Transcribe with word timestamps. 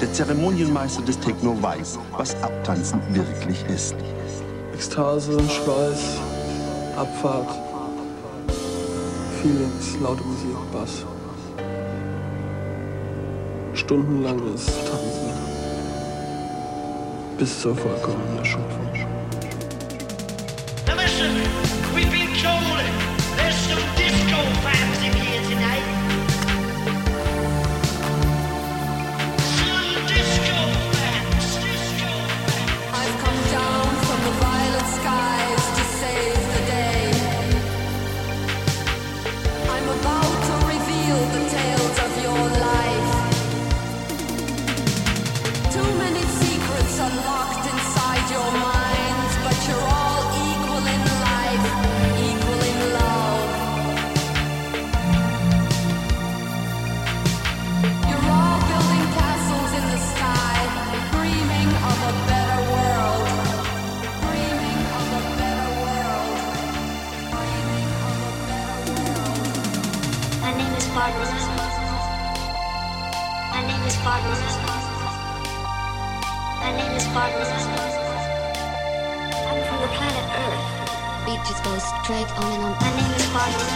Der 0.00 0.12
Zeremonienmeister 0.12 1.02
des 1.02 1.18
Techno 1.18 1.60
weiß, 1.60 1.98
was 2.16 2.40
Abtanzen 2.42 3.00
wirklich 3.12 3.64
ist. 3.66 3.96
Ekstase, 4.72 5.32
Schweiß, 5.32 6.20
Abfahrt, 6.96 7.48
Feelings, 9.42 10.00
laute 10.00 10.22
Musik, 10.22 10.56
Bass. 10.72 11.04
Stundenlanges 13.74 14.66
Tanzen. 14.66 15.32
Bis 17.36 17.60
zur 17.60 17.74
vollkommenen 17.74 18.38
Erschöpfung. 18.38 18.86
Now 20.86 20.94
listen, 20.94 21.42
we've 21.92 22.10
been 22.10 22.32
told 22.40 22.62
there's 23.36 23.56
some 23.66 23.82
disco 23.96 24.36
fans 24.62 25.02
in 25.04 25.17
straight 81.88 82.30
on 82.38 82.52
and 82.52 82.62
on. 82.64 82.72
My 82.80 82.90
name 82.96 83.12
is 83.14 83.26
Barbara. 83.32 83.66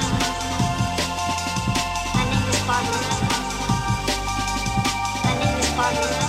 My 2.14 2.24
name 2.30 2.48
is 2.52 2.60
Barbara. 2.68 3.00
My 5.24 5.32
name 5.38 5.58
is 5.60 5.70
Barbara. 5.76 6.21